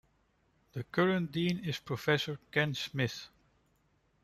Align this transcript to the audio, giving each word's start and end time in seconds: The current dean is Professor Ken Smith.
The 0.73 0.83
current 0.83 1.31
dean 1.31 1.59
is 1.63 1.77
Professor 1.77 2.39
Ken 2.51 2.73
Smith. 2.73 3.29